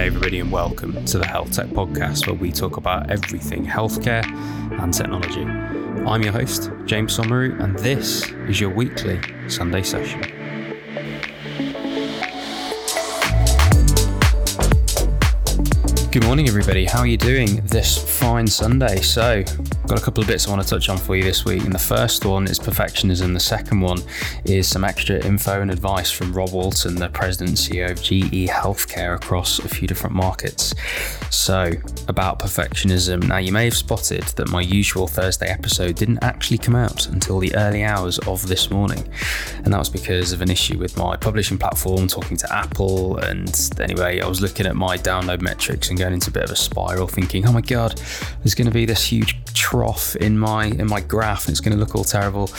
Hey, 0.00 0.06
everybody, 0.06 0.40
and 0.40 0.50
welcome 0.50 1.04
to 1.04 1.18
the 1.18 1.26
Health 1.26 1.52
Tech 1.52 1.66
Podcast, 1.66 2.26
where 2.26 2.34
we 2.34 2.50
talk 2.50 2.78
about 2.78 3.10
everything 3.10 3.66
healthcare 3.66 4.24
and 4.80 4.94
technology. 4.94 5.42
I'm 5.42 6.22
your 6.22 6.32
host, 6.32 6.70
James 6.86 7.14
Somauroo, 7.14 7.62
and 7.62 7.78
this 7.78 8.26
is 8.48 8.58
your 8.58 8.70
weekly 8.70 9.20
Sunday 9.46 9.82
session. 9.82 10.39
Good 16.12 16.24
morning, 16.24 16.48
everybody. 16.48 16.86
How 16.86 16.98
are 16.98 17.06
you 17.06 17.16
doing 17.16 17.64
this 17.66 18.18
fine 18.18 18.44
Sunday? 18.44 19.00
So, 19.00 19.44
got 19.86 19.96
a 19.96 20.02
couple 20.02 20.20
of 20.20 20.26
bits 20.26 20.48
I 20.48 20.50
want 20.50 20.60
to 20.60 20.68
touch 20.68 20.88
on 20.88 20.96
for 20.98 21.14
you 21.14 21.22
this 21.22 21.44
week. 21.44 21.62
And 21.62 21.72
the 21.72 21.78
first 21.78 22.24
one 22.24 22.48
is 22.48 22.58
perfectionism. 22.58 23.32
The 23.32 23.38
second 23.38 23.80
one 23.80 24.02
is 24.44 24.66
some 24.66 24.82
extra 24.82 25.24
info 25.24 25.60
and 25.60 25.70
advice 25.70 26.10
from 26.10 26.32
Rob 26.32 26.52
Walton, 26.52 26.96
the 26.96 27.10
president 27.10 27.50
and 27.50 27.58
CEO 27.58 27.92
of 27.92 28.02
GE 28.02 28.50
Healthcare 28.50 29.14
across 29.14 29.60
a 29.60 29.68
few 29.68 29.86
different 29.86 30.16
markets. 30.16 30.74
So, 31.30 31.70
about 32.08 32.40
perfectionism. 32.40 33.28
Now, 33.28 33.36
you 33.36 33.52
may 33.52 33.66
have 33.66 33.76
spotted 33.76 34.24
that 34.24 34.48
my 34.48 34.62
usual 34.62 35.06
Thursday 35.06 35.46
episode 35.46 35.94
didn't 35.94 36.24
actually 36.24 36.58
come 36.58 36.74
out 36.74 37.06
until 37.06 37.38
the 37.38 37.54
early 37.54 37.84
hours 37.84 38.18
of 38.20 38.48
this 38.48 38.68
morning. 38.68 39.08
And 39.58 39.72
that 39.72 39.78
was 39.78 39.88
because 39.88 40.32
of 40.32 40.42
an 40.42 40.50
issue 40.50 40.76
with 40.76 40.96
my 40.96 41.14
publishing 41.16 41.56
platform, 41.56 42.08
talking 42.08 42.36
to 42.38 42.52
Apple. 42.52 43.18
And 43.18 43.70
anyway, 43.78 44.20
I 44.20 44.26
was 44.26 44.40
looking 44.40 44.66
at 44.66 44.74
my 44.74 44.98
download 44.98 45.40
metrics 45.40 45.88
and 45.88 45.99
going 46.00 46.14
into 46.14 46.30
a 46.30 46.32
bit 46.32 46.44
of 46.44 46.50
a 46.50 46.56
spiral, 46.56 47.06
thinking, 47.06 47.46
"Oh 47.46 47.52
my 47.52 47.60
god, 47.60 48.00
there's 48.42 48.54
going 48.54 48.66
to 48.66 48.72
be 48.72 48.86
this 48.86 49.04
huge 49.04 49.39
trough 49.60 50.16
in 50.16 50.38
my 50.38 50.66
in 50.66 50.88
my 50.88 51.00
graph, 51.00 51.44
and 51.44 51.50
it's 51.52 51.60
going 51.60 51.76
to 51.76 51.78
look 51.78 51.94
all 51.94 52.04
terrible." 52.04 52.50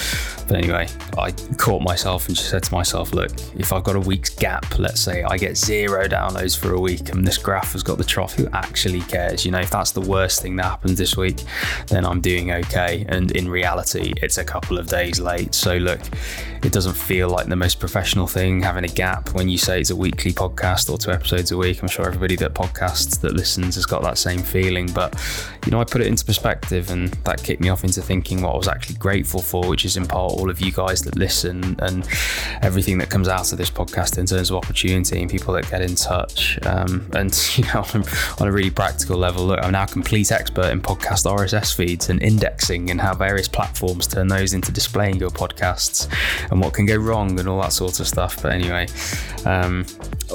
But 0.48 0.58
anyway, 0.58 0.88
I 1.18 1.32
caught 1.58 1.82
myself 1.82 2.28
and 2.28 2.36
just 2.36 2.50
said 2.50 2.64
to 2.64 2.74
myself, 2.74 3.14
"Look, 3.14 3.32
if 3.58 3.74
I've 3.74 3.84
got 3.84 3.96
a 3.96 4.00
week's 4.00 4.30
gap, 4.30 4.78
let's 4.78 5.02
say 5.02 5.24
I 5.24 5.38
get 5.38 5.58
zero 5.58 6.08
downloads 6.08 6.56
for 6.58 6.74
a 6.74 6.80
week, 6.80 7.10
and 7.10 7.26
this 7.26 7.38
graph 7.38 7.72
has 7.74 7.84
got 7.84 7.98
the 7.98 8.04
trough, 8.04 8.34
who 8.36 8.48
actually 8.54 9.02
cares? 9.02 9.46
You 9.46 9.52
know, 9.52 9.60
if 9.60 9.72
that's 9.72 9.92
the 9.92 10.02
worst 10.02 10.42
thing 10.42 10.56
that 10.58 10.66
happens 10.66 10.98
this 10.98 11.18
week, 11.18 11.40
then 11.88 12.06
I'm 12.06 12.22
doing 12.22 12.52
okay. 12.52 13.06
And 13.10 13.32
in 13.32 13.50
reality, 13.50 14.14
it's 14.22 14.38
a 14.38 14.44
couple 14.44 14.78
of 14.78 14.88
days 14.88 15.20
late. 15.20 15.56
So 15.56 15.78
look, 15.78 16.02
it 16.64 16.72
doesn't 16.72 16.94
feel 16.94 17.30
like 17.30 17.48
the 17.48 17.56
most 17.56 17.80
professional 17.80 18.28
thing 18.28 18.62
having 18.62 18.84
a 18.84 18.94
gap 19.04 19.34
when 19.34 19.50
you 19.50 19.58
say 19.58 19.82
it's 19.82 19.90
a 19.90 19.96
weekly 19.96 20.32
podcast 20.32 20.92
or 20.92 20.98
two 20.98 21.12
episodes 21.12 21.52
a 21.52 21.58
week. 21.58 21.82
I'm 21.82 21.90
sure 21.90 22.06
everybody 22.06 22.36
that 22.36 22.54
podcasts 22.54 23.20
that 23.22 23.34
listens 23.34 23.76
has 23.76 23.88
got 23.88 24.04
that 24.04 24.20
same 24.20 24.44
feeling. 24.44 24.88
But, 24.94 25.20
you 25.66 25.72
know, 25.72 25.82
I 25.82 25.86
put 25.86 26.02
it 26.02 26.08
into 26.08 26.24
perspective 26.24 26.91
and 26.92 27.10
that 27.26 27.44
kicked 27.44 27.62
me 27.62 27.70
off 27.70 27.84
into 27.84 28.02
thinking 28.02 28.42
what 28.42 28.54
I 28.54 28.58
was 28.58 28.68
actually 28.68 28.96
grateful 28.96 29.42
for, 29.42 29.68
which 29.68 29.86
is 29.86 29.98
in 29.98 30.06
part 30.06 30.34
all 30.34 30.50
of 30.50 30.62
you 30.62 30.72
guys 30.72 31.02
that 31.02 31.16
listen 31.16 31.76
and 31.80 32.08
everything 32.62 32.98
that 33.00 33.10
comes 33.10 33.28
out 33.28 33.52
of 33.52 33.58
this 33.58 33.70
podcast 33.70 34.18
in 34.18 34.26
terms 34.26 34.50
of 34.50 34.58
opportunity 34.58 35.22
and 35.22 35.30
people 35.30 35.54
that 35.54 35.70
get 35.70 35.82
in 35.82 35.96
touch. 35.96 36.60
Um, 36.66 37.10
and, 37.14 37.32
you 37.58 37.64
know, 37.66 37.86
on 38.40 38.48
a 38.48 38.52
really 38.52 38.72
practical 38.72 39.18
level, 39.18 39.46
look, 39.46 39.60
I'm 39.64 39.72
now 39.72 39.84
a 39.84 39.88
complete 39.88 40.32
expert 40.32 40.72
in 40.72 40.82
podcast 40.82 41.26
RSS 41.26 41.76
feeds 41.76 42.10
and 42.10 42.22
indexing 42.22 42.92
and 42.92 43.00
how 43.00 43.14
various 43.14 43.48
platforms 43.48 44.08
turn 44.08 44.28
those 44.28 44.54
into 44.54 44.72
displaying 44.72 45.16
your 45.16 45.30
podcasts 45.30 46.08
and 46.52 46.60
what 46.60 46.74
can 46.74 46.86
go 46.86 46.96
wrong 46.96 47.40
and 47.40 47.48
all 47.48 47.62
that 47.62 47.74
sort 47.74 48.00
of 48.00 48.08
stuff. 48.08 48.42
But 48.42 48.54
anyway, 48.54 48.88
um, 49.46 49.86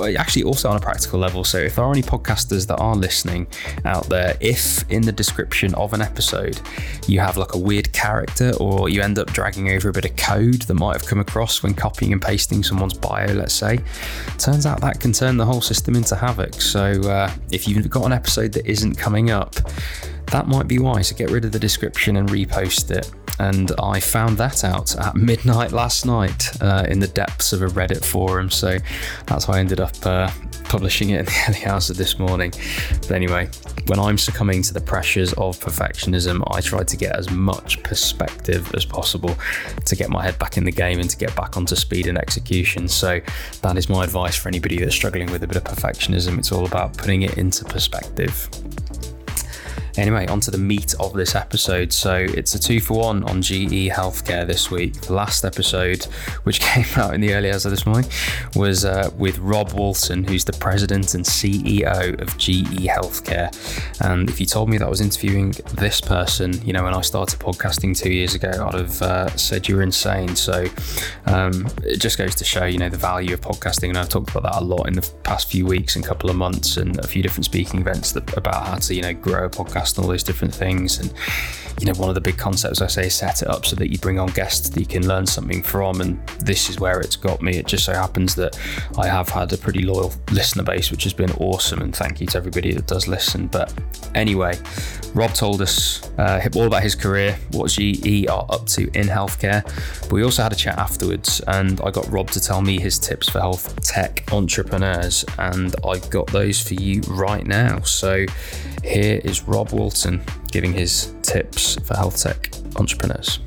actually, 0.04 0.44
also 0.44 0.68
on 0.68 0.76
a 0.76 0.80
practical 0.80 1.18
level. 1.18 1.44
So, 1.44 1.58
if 1.58 1.76
there 1.76 1.84
are 1.84 1.92
any 1.92 2.02
podcasters 2.02 2.66
that 2.68 2.76
are 2.76 2.94
listening 2.94 3.46
out 3.84 4.08
there, 4.08 4.36
if 4.40 4.88
in 4.90 5.02
the 5.02 5.12
description 5.12 5.74
of 5.74 5.92
an 5.92 6.00
episode 6.02 6.60
you 7.06 7.20
have 7.20 7.36
like 7.36 7.54
a 7.54 7.58
weird 7.58 7.92
character 7.92 8.52
or 8.60 8.88
you 8.88 9.02
end 9.02 9.18
up 9.18 9.32
dragging 9.32 9.70
over 9.70 9.88
a 9.88 9.92
bit 9.92 10.04
of 10.04 10.16
code 10.16 10.62
that 10.62 10.74
might 10.74 10.94
have 10.94 11.06
come 11.06 11.20
across 11.20 11.62
when 11.62 11.74
copying 11.74 12.12
and 12.12 12.22
pasting 12.22 12.62
someone's 12.62 12.94
bio, 12.94 13.32
let's 13.32 13.54
say, 13.54 13.78
turns 14.38 14.66
out 14.66 14.80
that 14.80 15.00
can 15.00 15.12
turn 15.12 15.36
the 15.36 15.44
whole 15.44 15.60
system 15.60 15.94
into 15.96 16.14
havoc. 16.14 16.54
So 16.60 17.00
uh, 17.02 17.30
if 17.50 17.68
you've 17.68 17.88
got 17.90 18.04
an 18.04 18.12
episode 18.12 18.52
that 18.52 18.66
isn't 18.66 18.96
coming 18.96 19.30
up, 19.30 19.56
that 20.26 20.48
might 20.48 20.66
be 20.66 20.78
why. 20.78 21.02
So 21.02 21.16
get 21.16 21.30
rid 21.30 21.44
of 21.44 21.52
the 21.52 21.58
description 21.58 22.16
and 22.16 22.28
repost 22.28 22.90
it 22.90 23.10
and 23.38 23.72
I 23.78 24.00
found 24.00 24.38
that 24.38 24.64
out 24.64 24.96
at 24.96 25.14
midnight 25.14 25.72
last 25.72 26.06
night 26.06 26.50
uh, 26.62 26.86
in 26.88 27.00
the 27.00 27.08
depths 27.08 27.52
of 27.52 27.62
a 27.62 27.66
Reddit 27.66 28.04
forum. 28.04 28.50
So 28.50 28.78
that's 29.26 29.48
why 29.48 29.56
I 29.56 29.60
ended 29.60 29.80
up 29.80 29.94
uh, 30.04 30.30
publishing 30.64 31.10
it 31.10 31.20
in 31.20 31.24
the 31.26 31.44
early 31.48 31.64
hours 31.66 31.90
of 31.90 31.96
this 31.96 32.18
morning. 32.18 32.52
But 33.02 33.12
anyway, 33.12 33.48
when 33.86 33.98
I'm 33.98 34.18
succumbing 34.18 34.62
to 34.62 34.74
the 34.74 34.80
pressures 34.80 35.32
of 35.34 35.58
perfectionism, 35.58 36.42
I 36.50 36.60
try 36.60 36.82
to 36.82 36.96
get 36.96 37.16
as 37.16 37.30
much 37.30 37.82
perspective 37.82 38.74
as 38.74 38.84
possible 38.84 39.36
to 39.84 39.96
get 39.96 40.08
my 40.08 40.22
head 40.22 40.38
back 40.38 40.56
in 40.56 40.64
the 40.64 40.72
game 40.72 40.98
and 41.00 41.08
to 41.10 41.16
get 41.16 41.34
back 41.36 41.56
onto 41.56 41.76
speed 41.76 42.06
and 42.06 42.18
execution. 42.18 42.88
So 42.88 43.20
that 43.62 43.76
is 43.76 43.88
my 43.88 44.04
advice 44.04 44.36
for 44.36 44.48
anybody 44.48 44.78
that's 44.78 44.94
struggling 44.94 45.30
with 45.30 45.42
a 45.42 45.46
bit 45.46 45.56
of 45.56 45.64
perfectionism. 45.64 46.38
It's 46.38 46.52
all 46.52 46.66
about 46.66 46.96
putting 46.96 47.22
it 47.22 47.38
into 47.38 47.64
perspective. 47.64 48.48
Anyway, 49.96 50.26
on 50.26 50.40
to 50.40 50.50
the 50.50 50.58
meat 50.58 50.94
of 51.00 51.14
this 51.14 51.34
episode. 51.34 51.90
So 51.90 52.14
it's 52.14 52.54
a 52.54 52.58
two 52.58 52.80
for 52.80 52.98
one 52.98 53.22
on 53.24 53.40
GE 53.40 53.88
Healthcare 53.88 54.46
this 54.46 54.70
week. 54.70 54.92
The 55.00 55.14
last 55.14 55.44
episode, 55.44 56.04
which 56.44 56.60
came 56.66 56.84
out 56.96 57.14
in 57.14 57.22
the 57.22 57.32
early 57.32 57.50
hours 57.50 57.64
of 57.64 57.70
this 57.70 57.86
morning, 57.86 58.10
was 58.54 58.84
uh, 58.84 59.10
with 59.16 59.38
Rob 59.38 59.72
Walton, 59.72 60.24
who's 60.24 60.44
the 60.44 60.52
president 60.52 61.14
and 61.14 61.24
CEO 61.24 62.20
of 62.20 62.36
GE 62.36 62.86
Healthcare. 62.86 63.50
And 64.02 64.28
if 64.28 64.38
you 64.38 64.44
told 64.44 64.68
me 64.68 64.76
that 64.76 64.84
I 64.84 64.90
was 64.90 65.00
interviewing 65.00 65.52
this 65.74 66.02
person, 66.02 66.52
you 66.66 66.74
know, 66.74 66.84
when 66.84 66.94
I 66.94 67.00
started 67.00 67.38
podcasting 67.38 67.98
two 67.98 68.12
years 68.12 68.34
ago, 68.34 68.50
I'd 68.50 68.74
have 68.74 69.02
uh, 69.02 69.36
said 69.36 69.66
you're 69.66 69.82
insane. 69.82 70.36
So 70.36 70.66
um, 71.24 71.66
it 71.84 72.00
just 72.00 72.18
goes 72.18 72.34
to 72.34 72.44
show, 72.44 72.66
you 72.66 72.78
know, 72.78 72.90
the 72.90 72.98
value 72.98 73.32
of 73.32 73.40
podcasting. 73.40 73.88
And 73.88 73.98
I've 73.98 74.10
talked 74.10 74.30
about 74.30 74.42
that 74.42 74.60
a 74.60 74.64
lot 74.64 74.88
in 74.88 74.94
the 74.94 75.10
past 75.22 75.50
few 75.50 75.64
weeks 75.64 75.96
and 75.96 76.04
couple 76.04 76.28
of 76.28 76.36
months 76.36 76.76
and 76.76 76.98
a 76.98 77.06
few 77.06 77.22
different 77.22 77.46
speaking 77.46 77.80
events 77.80 78.12
that, 78.12 78.36
about 78.36 78.66
how 78.66 78.76
to, 78.76 78.94
you 78.94 79.00
know, 79.00 79.14
grow 79.14 79.46
a 79.46 79.48
podcast 79.48 79.85
podcast 79.86 79.96
and 79.96 80.04
all 80.04 80.10
those 80.10 80.22
different 80.22 80.54
things. 80.54 80.98
And 80.98 81.12
you 81.80 81.86
know, 81.86 81.92
one 81.98 82.08
of 82.08 82.14
the 82.14 82.22
big 82.22 82.38
concepts 82.38 82.80
I 82.80 82.86
say 82.86 83.06
is 83.06 83.14
set 83.14 83.42
it 83.42 83.48
up 83.48 83.66
so 83.66 83.76
that 83.76 83.92
you 83.92 83.98
bring 83.98 84.18
on 84.18 84.28
guests 84.28 84.70
that 84.70 84.80
you 84.80 84.86
can 84.86 85.06
learn 85.06 85.26
something 85.26 85.62
from. 85.62 86.00
And 86.00 86.26
this 86.40 86.70
is 86.70 86.80
where 86.80 87.00
it's 87.00 87.16
got 87.16 87.42
me. 87.42 87.58
It 87.58 87.66
just 87.66 87.84
so 87.84 87.92
happens 87.92 88.34
that 88.36 88.58
I 88.96 89.06
have 89.06 89.28
had 89.28 89.52
a 89.52 89.58
pretty 89.58 89.82
loyal 89.82 90.12
listener 90.32 90.62
base, 90.62 90.90
which 90.90 91.04
has 91.04 91.12
been 91.12 91.30
awesome. 91.32 91.82
And 91.82 91.94
thank 91.94 92.20
you 92.20 92.26
to 92.28 92.38
everybody 92.38 92.72
that 92.72 92.86
does 92.86 93.06
listen. 93.08 93.48
But 93.48 93.74
anyway, 94.14 94.58
Rob 95.14 95.34
told 95.34 95.60
us 95.60 96.10
uh, 96.18 96.48
all 96.54 96.66
about 96.66 96.82
his 96.82 96.94
career, 96.94 97.38
what 97.50 97.70
GE 97.70 98.26
are 98.28 98.46
up 98.48 98.66
to 98.68 98.84
in 98.98 99.06
healthcare. 99.06 99.62
But 100.02 100.12
we 100.12 100.24
also 100.24 100.44
had 100.44 100.52
a 100.52 100.56
chat 100.56 100.78
afterwards, 100.78 101.42
and 101.46 101.78
I 101.82 101.90
got 101.90 102.10
Rob 102.10 102.30
to 102.30 102.40
tell 102.40 102.62
me 102.62 102.80
his 102.80 102.98
tips 102.98 103.28
for 103.28 103.40
health 103.40 103.78
tech 103.82 104.32
entrepreneurs. 104.32 105.26
And 105.38 105.76
I've 105.86 106.08
got 106.08 106.28
those 106.28 106.62
for 106.62 106.74
you 106.74 107.02
right 107.08 107.46
now. 107.46 107.80
So 107.80 108.24
here 108.82 109.20
is 109.24 109.42
Rob 109.42 109.72
Walton 109.76 110.22
giving 110.50 110.72
his 110.72 111.14
tips 111.22 111.76
for 111.86 111.94
health 111.96 112.22
tech 112.22 112.50
entrepreneurs. 112.76 113.40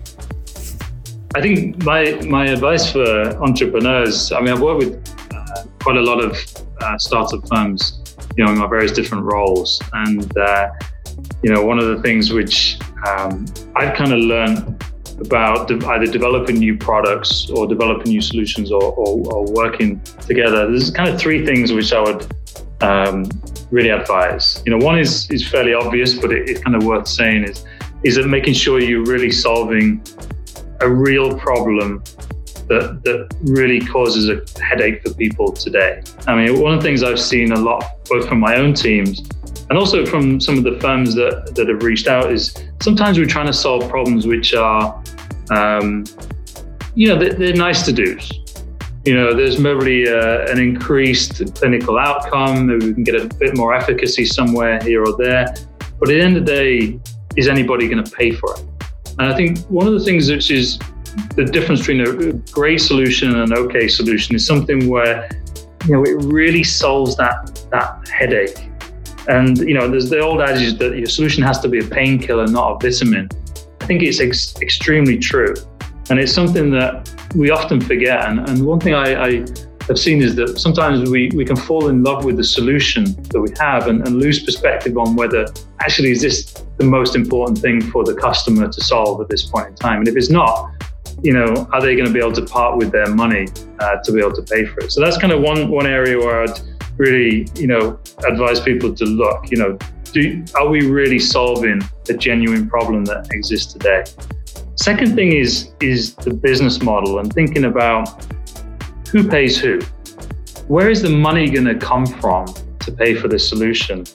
I 1.35 1.41
think 1.41 1.83
my 1.83 2.13
my 2.27 2.45
advice 2.47 2.91
for 2.91 3.07
entrepreneurs. 3.43 4.31
I 4.31 4.39
mean, 4.41 4.53
I've 4.53 4.61
worked 4.61 4.83
with 4.83 4.93
uh, 5.33 5.63
quite 5.79 5.97
a 5.97 6.01
lot 6.01 6.23
of 6.23 6.37
uh, 6.81 6.97
startup 6.97 7.47
firms, 7.47 8.01
you 8.35 8.43
know, 8.43 8.51
in 8.51 8.57
my 8.57 8.67
various 8.67 8.91
different 8.91 9.23
roles, 9.25 9.81
and 9.93 10.37
uh, 10.37 10.69
you 11.43 11.53
know, 11.53 11.63
one 11.63 11.79
of 11.79 11.87
the 11.87 12.01
things 12.01 12.31
which 12.31 12.79
um, 13.07 13.45
I've 13.75 13.95
kind 13.95 14.13
of 14.13 14.19
learned 14.19 14.83
about 15.19 15.67
de- 15.67 15.85
either 15.87 16.05
developing 16.05 16.57
new 16.57 16.77
products 16.77 17.49
or 17.49 17.67
developing 17.67 18.11
new 18.11 18.21
solutions 18.21 18.71
or, 18.71 18.81
or, 18.81 19.33
or, 19.33 19.45
working 19.51 19.99
together. 20.25 20.69
There's 20.69 20.91
kind 20.91 21.09
of 21.09 21.19
three 21.19 21.45
things 21.45 21.73
which 21.73 21.91
I 21.91 21.99
would 21.99 22.25
um, 22.81 23.29
really 23.71 23.89
advise. 23.89 24.61
You 24.65 24.77
know, 24.77 24.85
one 24.85 24.99
is 24.99 25.29
is 25.29 25.47
fairly 25.47 25.73
obvious, 25.73 26.13
but 26.13 26.31
it, 26.31 26.49
it's 26.49 26.61
kind 26.61 26.75
of 26.75 26.83
worth 26.83 27.07
saying 27.07 27.43
is 27.43 27.65
is 28.03 28.15
that 28.15 28.27
making 28.27 28.53
sure 28.53 28.79
you're 28.79 29.03
really 29.03 29.31
solving 29.31 30.01
a 30.81 30.89
real 30.89 31.37
problem 31.37 32.01
that 32.67 33.01
that 33.03 33.35
really 33.41 33.79
causes 33.81 34.29
a 34.29 34.41
headache 34.63 35.01
for 35.03 35.13
people 35.13 35.51
today. 35.51 36.01
I 36.27 36.35
mean, 36.35 36.61
one 36.61 36.73
of 36.73 36.79
the 36.79 36.87
things 36.87 37.03
I've 37.03 37.19
seen 37.19 37.51
a 37.51 37.59
lot, 37.59 37.83
both 38.07 38.27
from 38.27 38.39
my 38.39 38.55
own 38.55 38.73
teams 38.73 39.27
and 39.69 39.77
also 39.77 40.05
from 40.05 40.39
some 40.39 40.57
of 40.57 40.63
the 40.63 40.79
firms 40.79 41.15
that 41.15 41.55
that 41.55 41.67
have 41.67 41.83
reached 41.83 42.07
out, 42.07 42.31
is 42.31 42.55
sometimes 42.81 43.17
we're 43.17 43.25
trying 43.25 43.47
to 43.47 43.53
solve 43.53 43.89
problems 43.89 44.25
which 44.25 44.53
are, 44.53 45.03
um, 45.51 46.05
you 46.95 47.07
know, 47.07 47.17
they're, 47.17 47.33
they're 47.33 47.53
nice 47.53 47.83
to 47.85 47.91
do's 47.91 48.31
you 49.05 49.15
know, 49.15 49.33
there's 49.33 49.59
maybe 49.59 50.07
uh, 50.09 50.51
an 50.51 50.59
increased 50.59 51.55
clinical 51.55 51.97
outcome. 51.97 52.67
Maybe 52.67 52.87
we 52.87 52.93
can 52.93 53.03
get 53.03 53.15
a 53.15 53.25
bit 53.25 53.55
more 53.55 53.73
efficacy 53.73 54.25
somewhere 54.25 54.81
here 54.81 55.03
or 55.03 55.15
there. 55.17 55.53
But 55.99 56.09
at 56.09 56.13
the 56.13 56.21
end 56.21 56.37
of 56.37 56.45
the 56.45 56.51
day, 56.51 56.99
is 57.37 57.47
anybody 57.47 57.87
going 57.87 58.03
to 58.03 58.11
pay 58.11 58.31
for 58.31 58.53
it? 58.53 58.65
And 59.17 59.31
I 59.31 59.35
think 59.35 59.59
one 59.67 59.87
of 59.87 59.93
the 59.93 60.03
things 60.03 60.29
which 60.29 60.51
is 60.51 60.79
the 61.35 61.45
difference 61.45 61.81
between 61.81 62.01
a 62.01 62.33
great 62.51 62.81
solution 62.81 63.35
and 63.35 63.51
an 63.51 63.57
okay 63.57 63.87
solution 63.87 64.35
is 64.35 64.45
something 64.45 64.89
where 64.89 65.29
you 65.85 65.93
know 65.93 66.03
it 66.03 66.23
really 66.25 66.63
solves 66.63 67.15
that 67.17 67.67
that 67.71 68.07
headache. 68.07 68.69
And 69.27 69.57
you 69.59 69.73
know, 69.73 69.89
there's 69.89 70.09
the 70.09 70.19
old 70.19 70.41
adage 70.41 70.77
that 70.79 70.97
your 70.97 71.07
solution 71.07 71.43
has 71.43 71.59
to 71.59 71.67
be 71.67 71.79
a 71.79 71.83
painkiller, 71.83 72.47
not 72.47 72.71
a 72.71 72.89
vitamin. 72.89 73.29
I 73.81 73.85
think 73.85 74.03
it's 74.03 74.19
ex- 74.19 74.59
extremely 74.61 75.17
true, 75.17 75.53
and 76.09 76.19
it's 76.19 76.33
something 76.33 76.71
that 76.71 77.09
we 77.35 77.51
often 77.51 77.79
forget. 77.79 78.25
And, 78.25 78.47
and 78.49 78.65
one 78.65 78.79
thing 78.79 78.93
I, 78.93 79.25
I, 79.25 79.45
have 79.87 79.97
seen 79.97 80.21
is 80.21 80.35
that 80.35 80.59
sometimes 80.59 81.09
we, 81.09 81.31
we 81.33 81.43
can 81.43 81.55
fall 81.55 81.89
in 81.89 82.03
love 82.03 82.23
with 82.23 82.37
the 82.37 82.43
solution 82.43 83.05
that 83.29 83.41
we 83.41 83.49
have 83.59 83.87
and, 83.87 84.05
and 84.05 84.17
lose 84.17 84.43
perspective 84.43 84.95
on 84.99 85.15
whether 85.15 85.47
actually 85.81 86.11
is 86.11 86.21
this 86.21 86.53
the 86.77 86.83
most 86.83 87.15
important 87.15 87.57
thing 87.57 87.81
for 87.81 88.03
the 88.03 88.13
customer 88.13 88.67
to 88.67 88.81
solve 88.81 89.19
at 89.19 89.29
this 89.29 89.45
point 89.45 89.67
in 89.67 89.75
time. 89.75 89.97
And 89.97 90.07
if 90.07 90.15
it's 90.15 90.29
not, 90.29 90.71
you 91.23 91.33
know, 91.33 91.67
are 91.73 91.81
they 91.81 91.95
going 91.95 92.05
to 92.05 92.13
be 92.13 92.19
able 92.19 92.33
to 92.33 92.45
part 92.45 92.77
with 92.77 92.91
their 92.91 93.07
money 93.07 93.47
uh, 93.79 93.95
to 94.03 94.11
be 94.11 94.19
able 94.19 94.33
to 94.33 94.43
pay 94.43 94.63
for 94.65 94.81
it? 94.81 94.91
So 94.91 95.01
that's 95.01 95.17
kind 95.17 95.33
of 95.33 95.41
one 95.41 95.69
one 95.69 95.87
area 95.87 96.17
where 96.19 96.43
I'd 96.43 96.59
really, 96.97 97.47
you 97.55 97.65
know, 97.65 97.99
advise 98.27 98.59
people 98.59 98.93
to 98.93 99.05
look. 99.05 99.49
You 99.49 99.57
know, 99.57 99.77
do, 100.13 100.45
are 100.55 100.69
we 100.69 100.87
really 100.87 101.19
solving 101.19 101.81
a 102.09 102.13
genuine 102.13 102.69
problem 102.69 103.05
that 103.05 103.29
exists 103.31 103.73
today? 103.73 104.03
Second 104.81 105.13
thing 105.13 105.33
is 105.33 105.73
is 105.81 106.15
the 106.15 106.33
business 106.33 106.81
model 106.81 107.19
and 107.19 107.33
thinking 107.33 107.65
about 107.65 108.23
who 109.11 109.27
pays 109.27 109.59
who. 109.59 109.81
Where 110.69 110.89
is 110.89 111.01
the 111.01 111.09
money 111.09 111.49
going 111.49 111.65
to 111.65 111.75
come 111.75 112.05
from 112.05 112.45
to 112.79 112.89
pay 112.89 113.13
for 113.13 113.27
this 113.27 113.47
solution? 113.47 114.05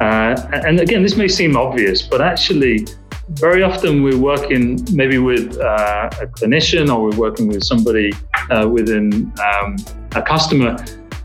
Uh, 0.00 0.34
and 0.66 0.80
again, 0.80 1.04
this 1.04 1.16
may 1.16 1.28
seem 1.28 1.56
obvious, 1.56 2.02
but 2.02 2.20
actually, 2.20 2.88
very 3.28 3.62
often 3.62 4.02
we're 4.02 4.18
working 4.18 4.84
maybe 4.92 5.18
with 5.18 5.56
uh, 5.60 6.10
a 6.20 6.26
clinician 6.26 6.92
or 6.92 7.04
we're 7.04 7.16
working 7.16 7.46
with 7.46 7.62
somebody 7.62 8.12
uh, 8.50 8.68
within 8.68 9.32
um, 9.48 9.76
a 10.16 10.22
customer. 10.22 10.74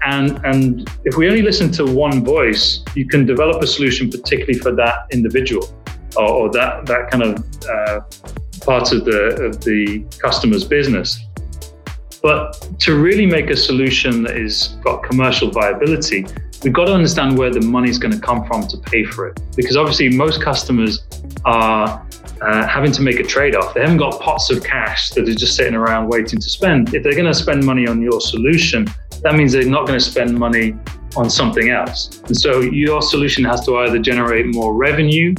And, 0.06 0.40
and 0.46 0.88
if 1.06 1.18
we 1.18 1.28
only 1.28 1.42
listen 1.42 1.72
to 1.72 1.86
one 1.86 2.24
voice, 2.24 2.84
you 2.94 3.08
can 3.08 3.26
develop 3.26 3.64
a 3.64 3.68
solution 3.68 4.12
particularly 4.12 4.60
for 4.60 4.76
that 4.76 5.08
individual 5.12 5.76
or, 6.16 6.30
or 6.30 6.52
that, 6.52 6.86
that 6.86 7.10
kind 7.10 7.24
of 7.24 7.44
uh, 8.66 8.72
part 8.72 8.92
of 8.92 9.06
the, 9.06 9.46
of 9.46 9.64
the 9.64 10.04
customer's 10.20 10.64
business. 10.64 11.26
But 12.22 12.80
to 12.80 12.98
really 12.98 13.26
make 13.26 13.50
a 13.52 13.56
solution 13.56 14.24
that 14.24 14.38
is 14.38 14.78
got 14.84 15.04
commercial 15.04 15.52
viability, 15.52 16.26
we've 16.64 16.74
got 16.74 16.86
to 16.86 16.94
understand 16.94 17.38
where 17.38 17.52
the 17.52 17.62
money 17.62 17.90
is 17.90 18.00
going 18.00 18.14
to 18.14 18.20
come 18.20 18.46
from 18.46 18.68
to 18.68 18.78
pay 18.78 19.04
for 19.04 19.28
it. 19.28 19.40
Because 19.56 19.78
obviously, 19.78 20.10
most 20.10 20.42
customers 20.42 21.06
are 21.46 22.04
uh, 22.42 22.68
having 22.68 22.92
to 22.94 23.04
make 23.04 23.20
a 23.20 23.24
trade 23.24 23.56
off. 23.56 23.76
They 23.76 23.82
haven't 23.82 23.98
got 23.98 24.20
pots 24.20 24.50
of 24.50 24.64
cash 24.64 25.12
that 25.12 25.30
are 25.30 25.36
just 25.36 25.56
sitting 25.56 25.76
around 25.76 26.10
waiting 26.10 26.40
to 26.40 26.50
spend. 26.50 26.96
If 26.96 27.04
they're 27.04 27.14
going 27.14 27.26
to 27.26 27.34
spend 27.34 27.64
money 27.64 27.88
on 27.88 28.02
your 28.02 28.20
solution, 28.20 28.88
that 29.22 29.36
means 29.36 29.54
they're 29.54 29.66
not 29.66 29.86
going 29.86 30.00
to 30.00 30.06
spend 30.06 30.38
money 30.38 30.76
on 31.16 31.30
something 31.30 31.70
else. 31.70 32.22
And 32.26 32.36
so 32.36 32.62
your 32.62 33.02
solution 33.02 33.44
has 33.46 33.66
to 33.66 33.78
either 33.78 34.00
generate 34.00 34.48
more 34.48 34.74
revenue 34.74 35.36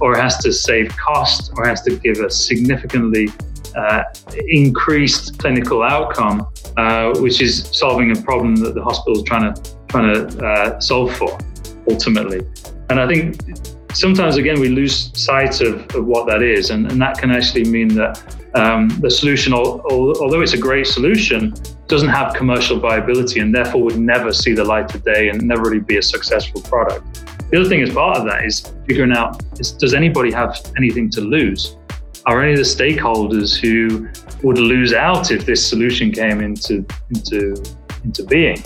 or 0.00 0.16
has 0.16 0.38
to 0.38 0.52
save 0.52 0.88
cost 0.96 1.52
or 1.56 1.66
has 1.66 1.82
to 1.82 1.96
give 1.96 2.18
a 2.18 2.30
significantly 2.30 3.28
uh, 3.76 4.04
increased 4.48 5.38
clinical 5.38 5.82
outcome, 5.82 6.46
uh, 6.76 7.12
which 7.18 7.40
is 7.40 7.68
solving 7.72 8.16
a 8.16 8.22
problem 8.22 8.56
that 8.56 8.74
the 8.74 8.82
hospital 8.82 9.18
is 9.18 9.22
trying 9.24 9.54
to 9.54 9.76
trying 9.88 10.14
to 10.14 10.46
uh, 10.46 10.80
solve 10.80 11.14
for 11.16 11.38
ultimately. 11.90 12.40
And 12.90 13.00
I 13.00 13.06
think 13.06 13.40
sometimes 13.92 14.36
again 14.36 14.60
we 14.60 14.68
lose 14.68 15.10
sight 15.18 15.60
of, 15.60 15.94
of 15.94 16.06
what 16.06 16.26
that 16.26 16.42
is, 16.42 16.70
and, 16.70 16.90
and 16.90 17.00
that 17.00 17.18
can 17.18 17.30
actually 17.30 17.64
mean 17.64 17.88
that 17.96 18.22
um, 18.54 18.88
the 19.00 19.10
solution, 19.10 19.52
although 19.52 20.40
it's 20.40 20.54
a 20.54 20.58
great 20.58 20.86
solution, 20.86 21.54
doesn't 21.86 22.08
have 22.08 22.34
commercial 22.34 22.78
viability 22.78 23.40
and 23.40 23.54
therefore 23.54 23.82
would 23.82 23.98
never 23.98 24.32
see 24.32 24.54
the 24.54 24.64
light 24.64 24.94
of 24.94 25.02
day 25.04 25.28
and 25.28 25.42
never 25.42 25.62
really 25.62 25.80
be 25.80 25.96
a 25.98 26.02
successful 26.02 26.60
product. 26.62 27.24
The 27.50 27.60
other 27.60 27.68
thing 27.68 27.82
as 27.82 27.90
part 27.90 28.18
of 28.18 28.24
that 28.26 28.44
is 28.44 28.60
figuring 28.86 29.12
out 29.12 29.42
is, 29.58 29.72
does 29.72 29.94
anybody 29.94 30.30
have 30.32 30.60
anything 30.76 31.10
to 31.10 31.20
lose? 31.20 31.78
are 32.28 32.42
any 32.42 32.52
of 32.52 32.58
the 32.58 32.62
stakeholders 32.62 33.58
who 33.58 34.06
would 34.46 34.58
lose 34.58 34.92
out 34.92 35.30
if 35.30 35.46
this 35.46 35.66
solution 35.66 36.12
came 36.12 36.40
into 36.40 36.84
into 37.10 37.62
into 38.04 38.22
being? 38.24 38.62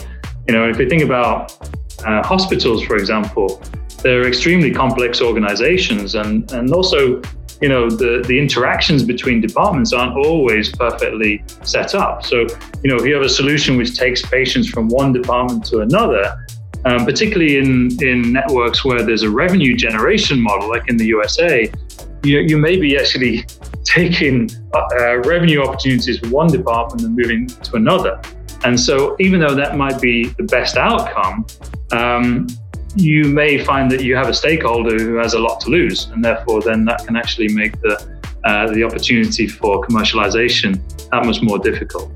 You 0.49 0.55
know, 0.55 0.69
if 0.69 0.79
we 0.79 0.89
think 0.89 1.03
about 1.03 1.57
uh, 2.05 2.23
hospitals, 2.25 2.83
for 2.83 2.97
example, 2.97 3.63
they're 4.03 4.27
extremely 4.27 4.73
complex 4.73 5.21
organizations, 5.23 6.17
and 6.17 6.51
and 6.51 6.73
also 6.73 7.23
you 7.61 7.69
know 7.69 7.89
the 7.89 8.25
the 8.27 8.37
interactions 8.37 9.05
between 9.05 9.41
departments 9.41 9.93
aren't 9.93 10.17
always 10.17 10.75
perfectly 10.75 11.45
set 11.63 11.95
up. 11.95 12.25
So 12.25 12.47
you 12.83 12.91
know, 12.91 12.97
if 12.97 13.07
you 13.07 13.15
have 13.15 13.25
a 13.25 13.29
solution 13.29 13.77
which 13.77 13.97
takes 13.97 14.23
patients 14.23 14.69
from 14.69 14.89
one 14.89 15.13
department 15.13 15.65
to 15.67 15.81
another, 15.81 16.42
um, 16.85 17.05
particularly 17.05 17.59
in, 17.59 18.03
in 18.03 18.33
networks 18.33 18.85
where 18.85 19.03
there's 19.03 19.23
a 19.23 19.31
revenue 19.31 19.77
generation 19.77 20.41
model, 20.41 20.69
like 20.69 20.89
in 20.89 20.97
the 20.97 21.07
USA, 21.07 21.71
you, 22.25 22.41
you 22.41 22.59
may 22.59 22.77
be 22.77 22.97
actually 22.99 23.45
taking 23.85 24.51
uh, 24.75 25.19
revenue 25.19 25.63
opportunities 25.63 26.19
from 26.19 26.31
one 26.31 26.49
department 26.49 27.03
and 27.03 27.17
moving 27.17 27.47
to 27.47 27.77
another. 27.77 28.21
And 28.65 28.79
so, 28.79 29.17
even 29.19 29.41
though 29.41 29.55
that 29.55 29.77
might 29.77 30.01
be 30.01 30.29
the 30.39 30.45
best 30.45 30.77
outcome, 30.77 31.47
um, 31.91 32.47
you 32.95 33.25
may 33.25 33.65
find 33.65 33.91
that 33.91 34.05
you 34.05 34.15
have 34.15 34.29
a 34.29 34.35
stakeholder 34.35 34.97
who 34.97 35.17
has 35.17 35.35
a 35.35 35.39
lot 35.39 35.61
to 35.63 35.71
lose, 35.71 36.07
and 36.07 36.25
therefore, 36.25 36.61
then 36.61 36.85
that 36.85 37.05
can 37.05 37.17
actually 37.17 37.49
make 37.49 37.81
the 37.81 38.21
uh, 38.45 38.69
the 38.73 38.83
opportunity 38.83 39.47
for 39.47 39.81
commercialization 39.83 40.81
that 41.11 41.25
much 41.25 41.43
more 41.43 41.59
difficult. 41.59 42.13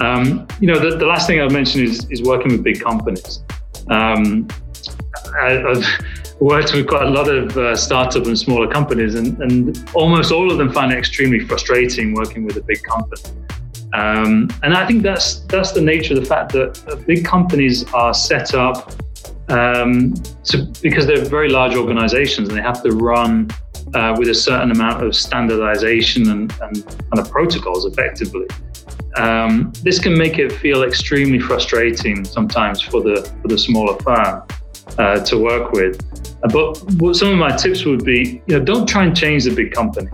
Um, 0.00 0.46
you 0.60 0.66
know, 0.66 0.78
the, 0.78 0.96
the, 0.96 1.06
last 1.06 1.26
thing 1.26 1.40
I've 1.40 1.52
mentioned 1.52 1.84
is, 1.84 2.08
is 2.10 2.22
working 2.22 2.52
with 2.52 2.62
big 2.62 2.80
companies. 2.80 3.42
Um, 3.90 4.48
I, 5.40 5.50
have 5.52 5.84
worked 6.40 6.72
with 6.72 6.86
quite 6.86 7.06
a 7.06 7.10
lot 7.10 7.28
of 7.28 7.56
uh, 7.56 7.76
startup 7.76 8.26
and 8.26 8.38
smaller 8.38 8.68
companies, 8.68 9.14
and, 9.14 9.38
and 9.40 9.90
almost 9.94 10.32
all 10.32 10.50
of 10.50 10.58
them 10.58 10.72
find 10.72 10.92
it 10.92 10.98
extremely 10.98 11.40
frustrating 11.40 12.14
working 12.14 12.44
with 12.44 12.56
a 12.56 12.62
big 12.62 12.82
company. 12.82 13.22
Um, 13.94 14.48
and 14.62 14.74
I 14.74 14.86
think 14.86 15.02
that's 15.02 15.40
that's 15.46 15.72
the 15.72 15.80
nature 15.80 16.14
of 16.14 16.20
the 16.20 16.26
fact 16.26 16.52
that 16.52 16.86
uh, 16.88 16.96
big 16.96 17.24
companies 17.24 17.90
are 17.94 18.12
set 18.12 18.54
up 18.54 18.92
um, 19.48 20.14
to, 20.44 20.70
because 20.82 21.06
they're 21.06 21.24
very 21.24 21.48
large 21.48 21.74
organizations 21.74 22.48
and 22.48 22.56
they 22.56 22.62
have 22.62 22.82
to 22.82 22.90
run 22.90 23.48
uh, 23.94 24.14
with 24.18 24.28
a 24.28 24.34
certain 24.34 24.70
amount 24.70 25.02
of 25.02 25.16
standardization 25.16 26.30
and, 26.30 26.54
and, 26.60 26.98
and 27.12 27.30
protocols 27.30 27.86
effectively. 27.86 28.46
Um, 29.18 29.72
this 29.82 29.98
can 29.98 30.16
make 30.16 30.38
it 30.38 30.52
feel 30.52 30.84
extremely 30.84 31.40
frustrating 31.40 32.24
sometimes 32.24 32.80
for 32.80 33.02
the 33.02 33.30
for 33.42 33.48
the 33.48 33.58
smaller 33.58 33.98
firm 33.98 34.44
uh, 34.96 35.20
to 35.24 35.38
work 35.38 35.72
with. 35.72 36.00
Uh, 36.42 36.48
but 36.48 37.14
some 37.14 37.32
of 37.32 37.38
my 37.38 37.54
tips 37.56 37.84
would 37.84 38.04
be, 38.04 38.42
you 38.46 38.58
know, 38.58 38.64
don't 38.64 38.88
try 38.88 39.04
and 39.04 39.16
change 39.16 39.44
the 39.44 39.54
big 39.54 39.72
company. 39.72 40.08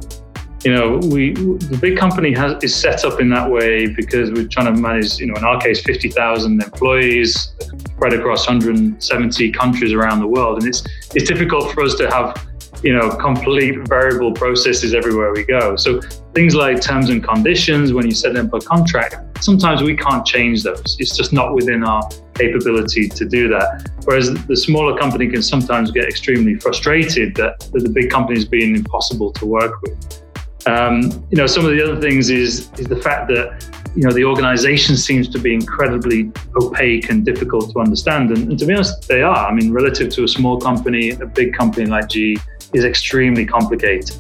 You 0.64 0.74
know, 0.74 0.96
we 1.12 1.34
the 1.34 1.78
big 1.80 1.98
company 1.98 2.32
has 2.32 2.62
is 2.64 2.74
set 2.74 3.04
up 3.04 3.20
in 3.20 3.28
that 3.30 3.50
way 3.50 3.86
because 3.86 4.30
we're 4.30 4.48
trying 4.48 4.74
to 4.74 4.80
manage, 4.80 5.18
you 5.18 5.26
know, 5.26 5.34
in 5.34 5.44
our 5.44 5.60
case, 5.60 5.82
fifty 5.82 6.08
thousand 6.08 6.62
employees 6.62 7.52
spread 7.88 8.14
across 8.14 8.46
170 8.46 9.52
countries 9.52 9.92
around 9.92 10.20
the 10.20 10.26
world, 10.26 10.58
and 10.58 10.66
it's 10.66 10.82
it's 11.14 11.28
difficult 11.28 11.72
for 11.72 11.82
us 11.82 11.94
to 11.96 12.10
have 12.10 12.42
you 12.82 12.94
know, 12.94 13.08
complete 13.16 13.76
variable 13.88 14.30
processes 14.32 14.94
everywhere 14.94 15.32
we 15.32 15.42
go. 15.44 15.74
So 15.74 16.00
things 16.34 16.54
like 16.54 16.80
terms 16.80 17.10
and 17.10 17.22
conditions, 17.22 17.92
when 17.92 18.06
you 18.06 18.14
set 18.14 18.36
up 18.36 18.52
a 18.52 18.58
contract, 18.58 19.42
sometimes 19.42 19.82
we 19.82 19.96
can't 19.96 20.26
change 20.26 20.64
those. 20.64 20.96
It's 20.98 21.16
just 21.16 21.32
not 21.32 21.54
within 21.54 21.84
our 21.84 22.02
capability 22.34 23.08
to 23.08 23.24
do 23.24 23.48
that. 23.48 23.88
Whereas 24.04 24.34
the 24.46 24.56
smaller 24.56 24.98
company 24.98 25.28
can 25.28 25.42
sometimes 25.42 25.92
get 25.92 26.04
extremely 26.04 26.56
frustrated 26.56 27.36
that, 27.36 27.60
that 27.72 27.84
the 27.84 27.88
big 27.88 28.10
company 28.10 28.38
is 28.38 28.44
being 28.44 28.74
impossible 28.74 29.32
to 29.32 29.46
work 29.46 29.80
with. 29.82 30.22
Um, 30.66 31.02
you 31.30 31.36
know, 31.36 31.46
some 31.46 31.64
of 31.64 31.72
the 31.72 31.82
other 31.82 32.00
things 32.00 32.30
is 32.30 32.70
is 32.78 32.86
the 32.86 32.96
fact 32.96 33.28
that 33.28 33.70
you 33.94 34.02
know 34.02 34.10
the 34.10 34.24
organization 34.24 34.96
seems 34.96 35.28
to 35.28 35.38
be 35.38 35.52
incredibly 35.52 36.32
opaque 36.56 37.10
and 37.10 37.22
difficult 37.22 37.70
to 37.72 37.80
understand. 37.80 38.30
And, 38.30 38.48
and 38.48 38.58
to 38.58 38.64
be 38.64 38.72
honest, 38.72 39.06
they 39.06 39.20
are. 39.20 39.46
I 39.46 39.52
mean, 39.52 39.72
relative 39.72 40.10
to 40.14 40.24
a 40.24 40.28
small 40.28 40.58
company, 40.58 41.10
a 41.10 41.26
big 41.26 41.52
company 41.52 41.84
like 41.84 42.08
GE 42.08 42.40
is 42.72 42.84
extremely 42.86 43.44
complicated. 43.44 44.16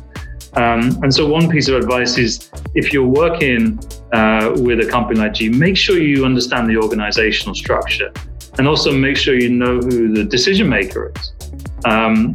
Um, 0.56 1.02
and 1.02 1.12
so, 1.12 1.26
one 1.26 1.48
piece 1.48 1.68
of 1.68 1.74
advice 1.74 2.16
is 2.16 2.50
if 2.74 2.92
you're 2.92 3.06
working 3.06 3.78
uh, 4.12 4.54
with 4.56 4.80
a 4.80 4.88
company 4.88 5.18
like 5.18 5.34
GE, 5.34 5.50
make 5.50 5.76
sure 5.76 5.98
you 5.98 6.24
understand 6.24 6.70
the 6.70 6.76
organizational 6.76 7.54
structure 7.54 8.12
and 8.58 8.68
also 8.68 8.92
make 8.92 9.16
sure 9.16 9.34
you 9.34 9.50
know 9.50 9.78
who 9.78 10.14
the 10.14 10.24
decision 10.24 10.68
maker 10.68 11.12
is. 11.16 11.32
Um, 11.84 12.34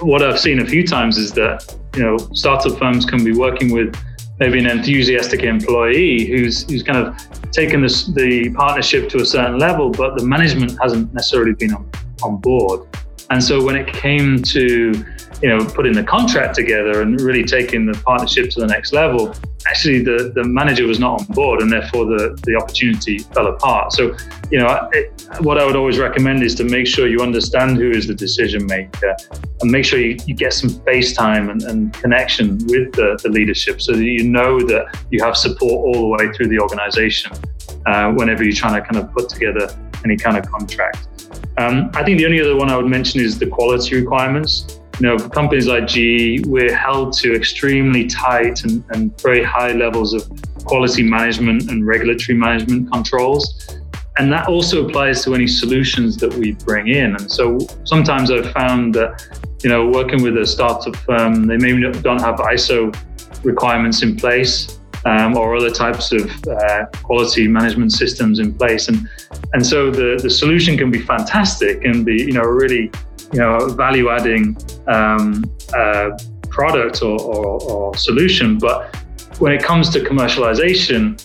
what 0.00 0.22
I've 0.22 0.38
seen 0.38 0.60
a 0.60 0.66
few 0.66 0.86
times 0.86 1.16
is 1.16 1.32
that 1.32 1.74
you 1.96 2.02
know 2.02 2.18
startup 2.32 2.78
firms 2.78 3.06
can 3.06 3.24
be 3.24 3.32
working 3.32 3.72
with 3.72 3.96
maybe 4.38 4.58
an 4.58 4.66
enthusiastic 4.66 5.42
employee 5.42 6.26
who's 6.26 6.68
who's 6.68 6.82
kind 6.82 6.98
of 6.98 7.16
taken 7.52 7.82
this, 7.82 8.06
the 8.06 8.50
partnership 8.54 9.08
to 9.10 9.18
a 9.18 9.24
certain 9.24 9.58
level, 9.58 9.90
but 9.90 10.16
the 10.16 10.24
management 10.24 10.76
hasn't 10.82 11.12
necessarily 11.12 11.52
been 11.52 11.74
on, 11.74 11.88
on 12.22 12.38
board. 12.38 12.88
And 13.30 13.42
so 13.42 13.62
when 13.62 13.76
it 13.76 13.86
came 13.86 14.42
to, 14.42 15.04
you 15.42 15.48
know, 15.48 15.64
putting 15.64 15.92
the 15.92 16.04
contract 16.04 16.54
together 16.54 17.02
and 17.02 17.20
really 17.20 17.42
taking 17.42 17.84
the 17.84 17.98
partnership 18.04 18.50
to 18.50 18.60
the 18.60 18.66
next 18.66 18.92
level, 18.92 19.34
actually 19.66 20.02
the, 20.02 20.32
the 20.34 20.44
manager 20.44 20.86
was 20.86 21.00
not 21.00 21.20
on 21.20 21.26
board 21.26 21.60
and 21.60 21.70
therefore 21.70 22.04
the, 22.06 22.38
the 22.44 22.56
opportunity 22.56 23.18
fell 23.18 23.48
apart. 23.48 23.92
So, 23.92 24.16
you 24.50 24.58
know, 24.58 24.88
it, 24.92 25.26
what 25.40 25.58
I 25.58 25.66
would 25.66 25.76
always 25.76 25.98
recommend 25.98 26.42
is 26.42 26.54
to 26.56 26.64
make 26.64 26.86
sure 26.86 27.08
you 27.08 27.20
understand 27.20 27.76
who 27.76 27.90
is 27.90 28.06
the 28.06 28.14
decision 28.14 28.66
maker 28.66 29.16
and 29.60 29.70
make 29.70 29.84
sure 29.84 29.98
you, 29.98 30.16
you 30.26 30.34
get 30.34 30.52
some 30.52 30.70
face 30.84 31.12
time 31.12 31.50
and, 31.50 31.62
and 31.62 31.92
connection 31.94 32.58
with 32.66 32.92
the, 32.92 33.18
the 33.22 33.28
leadership 33.28 33.82
so 33.82 33.92
that 33.92 34.04
you 34.04 34.24
know 34.24 34.60
that 34.60 34.96
you 35.10 35.22
have 35.24 35.36
support 35.36 35.72
all 35.72 36.02
the 36.02 36.24
way 36.24 36.32
through 36.32 36.48
the 36.48 36.58
organization 36.60 37.32
uh, 37.86 38.12
whenever 38.12 38.44
you're 38.44 38.52
trying 38.52 38.80
to 38.80 38.88
kind 38.88 39.04
of 39.04 39.12
put 39.12 39.28
together 39.28 39.68
any 40.04 40.16
kind 40.16 40.36
of 40.36 40.48
contract. 40.50 41.08
Um, 41.58 41.90
I 41.94 42.02
think 42.02 42.18
the 42.18 42.26
only 42.26 42.40
other 42.40 42.56
one 42.56 42.70
I 42.70 42.76
would 42.76 42.86
mention 42.86 43.20
is 43.20 43.38
the 43.38 43.46
quality 43.46 43.96
requirements. 43.96 44.80
You 45.00 45.06
know, 45.06 45.16
companies 45.18 45.66
like 45.66 45.86
GE, 45.86 46.46
we're 46.46 46.74
held 46.74 47.12
to 47.14 47.34
extremely 47.34 48.06
tight 48.06 48.64
and, 48.64 48.84
and 48.90 49.20
very 49.20 49.42
high 49.42 49.72
levels 49.72 50.12
of 50.12 50.30
quality 50.64 51.02
management 51.02 51.70
and 51.70 51.86
regulatory 51.86 52.36
management 52.36 52.92
controls. 52.92 53.78
And 54.18 54.30
that 54.32 54.46
also 54.48 54.86
applies 54.86 55.24
to 55.24 55.34
any 55.34 55.46
solutions 55.46 56.18
that 56.18 56.32
we 56.34 56.52
bring 56.52 56.88
in. 56.88 57.16
And 57.16 57.30
so 57.30 57.58
sometimes 57.84 58.30
I've 58.30 58.52
found 58.52 58.94
that, 58.94 59.26
you 59.62 59.70
know, 59.70 59.88
working 59.88 60.22
with 60.22 60.36
a 60.36 60.46
startup 60.46 60.94
firm, 60.96 61.46
they 61.46 61.56
maybe 61.56 61.80
don't 62.00 62.20
have 62.20 62.36
ISO 62.36 62.94
requirements 63.42 64.02
in 64.02 64.16
place 64.16 64.78
um, 65.04 65.36
or 65.36 65.56
other 65.56 65.70
types 65.70 66.12
of 66.12 66.30
uh, 66.46 66.86
quality 67.02 67.48
management 67.48 67.92
systems 67.92 68.38
in 68.38 68.54
place. 68.54 68.88
And, 68.88 69.08
and 69.54 69.66
so 69.66 69.90
the, 69.90 70.20
the 70.22 70.30
solution 70.30 70.76
can 70.76 70.90
be 70.90 71.00
fantastic 71.00 71.84
and 71.84 72.04
be, 72.04 72.22
you 72.22 72.32
know, 72.32 72.42
really, 72.42 72.90
you 73.32 73.40
know, 73.40 73.68
value 73.68 74.10
adding 74.10 74.56
um, 74.86 75.44
uh, 75.74 76.10
product 76.50 77.02
or, 77.02 77.20
or, 77.20 77.62
or 77.62 77.96
solution. 77.96 78.58
But 78.58 78.94
when 79.38 79.52
it 79.52 79.62
comes 79.62 79.88
to 79.90 80.00
commercialization, 80.00 81.20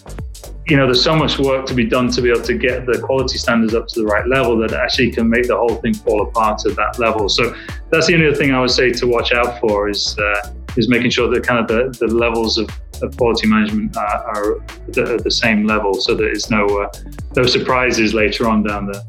you 0.67 0.75
know, 0.75 0.85
there's 0.85 1.03
so 1.03 1.15
much 1.15 1.39
work 1.39 1.65
to 1.65 1.73
be 1.73 1.85
done 1.85 2.09
to 2.11 2.21
be 2.21 2.29
able 2.29 2.41
to 2.41 2.57
get 2.57 2.85
the 2.85 2.99
quality 2.99 3.37
standards 3.37 3.73
up 3.73 3.87
to 3.87 4.01
the 4.01 4.05
right 4.05 4.27
level 4.27 4.57
that 4.57 4.73
actually 4.73 5.11
can 5.11 5.29
make 5.29 5.47
the 5.47 5.55
whole 5.55 5.75
thing 5.75 5.93
fall 5.93 6.21
apart 6.27 6.65
at 6.65 6.75
that 6.75 6.99
level. 6.99 7.29
So 7.29 7.55
that's 7.89 8.07
the 8.07 8.15
only 8.15 8.33
thing 8.35 8.53
I 8.53 8.59
would 8.59 8.71
say 8.71 8.91
to 8.91 9.07
watch 9.07 9.31
out 9.31 9.59
for 9.61 9.89
is 9.89 10.17
uh, 10.19 10.53
is 10.75 10.89
making 10.89 11.09
sure 11.09 11.29
that 11.29 11.43
kind 11.43 11.59
of 11.59 11.67
the, 11.67 12.05
the 12.05 12.13
levels 12.13 12.57
of, 12.57 12.69
of 13.01 13.17
quality 13.17 13.47
management 13.47 13.97
are, 13.97 14.23
are 14.27 14.61
at 14.87 15.23
the 15.23 15.31
same 15.31 15.65
level, 15.65 15.93
so 15.95 16.13
that 16.15 16.23
there's 16.23 16.51
no 16.51 16.65
uh, 16.65 16.89
no 17.35 17.45
surprises 17.45 18.13
later 18.13 18.47
on 18.47 18.63
down 18.63 18.87
the 18.87 19.03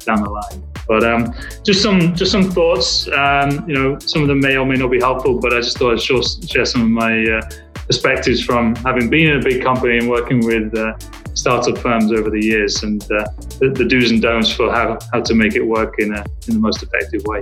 down 0.00 0.22
the 0.22 0.30
line. 0.30 0.62
But 0.86 1.04
um, 1.04 1.34
just 1.62 1.82
some 1.82 2.14
just 2.14 2.32
some 2.32 2.50
thoughts. 2.50 3.08
Um, 3.08 3.68
you 3.68 3.74
know, 3.74 3.98
some 3.98 4.22
of 4.22 4.28
them 4.28 4.40
may 4.40 4.56
or 4.56 4.66
may 4.66 4.76
not 4.76 4.90
be 4.90 5.00
helpful, 5.00 5.40
but 5.40 5.52
I 5.52 5.60
just 5.60 5.78
thought 5.78 5.92
I'd 5.92 6.50
share 6.50 6.64
some 6.64 6.82
of 6.82 6.88
my 6.88 7.24
uh, 7.24 7.40
perspectives 7.86 8.42
from 8.42 8.74
having 8.76 9.08
been 9.08 9.30
in 9.30 9.40
a 9.40 9.42
big 9.42 9.62
company 9.62 9.98
and 9.98 10.08
working 10.08 10.44
with 10.44 10.76
uh, 10.76 10.96
startup 11.34 11.76
firms 11.78 12.12
over 12.12 12.30
the 12.30 12.42
years 12.42 12.82
and 12.82 13.02
uh, 13.04 13.26
the, 13.58 13.72
the, 13.74 13.84
do's 13.84 14.10
and 14.10 14.22
don'ts 14.22 14.50
for 14.50 14.72
how, 14.72 14.98
how 15.12 15.20
to 15.20 15.34
make 15.34 15.54
it 15.54 15.62
work 15.62 15.98
in, 15.98 16.14
a, 16.14 16.24
in 16.48 16.54
the 16.54 16.60
most 16.60 16.82
effective 16.82 17.22
way. 17.26 17.40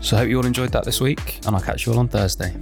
So 0.00 0.16
I 0.16 0.20
hope 0.20 0.28
you 0.28 0.36
all 0.36 0.46
enjoyed 0.46 0.70
that 0.70 0.84
this 0.84 1.00
week, 1.00 1.40
and 1.46 1.56
I'll 1.56 1.62
catch 1.62 1.86
you 1.86 1.92
all 1.92 1.98
on 1.98 2.08
Thursday. 2.08 2.54